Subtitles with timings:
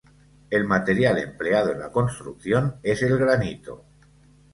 [0.49, 3.85] El material empleado en la construcción es el granito.